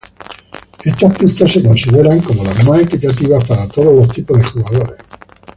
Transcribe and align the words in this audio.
Estas 0.83 1.15
pistas 1.15 1.51
se 1.51 1.61
consideran 1.61 2.21
como 2.21 2.43
las 2.43 2.65
más 2.65 2.81
equitativas 2.81 3.45
para 3.45 3.67
todos 3.67 3.93
los 3.93 4.09
tipos 4.09 4.39
de 4.39 4.45
jugadores. 4.45 4.97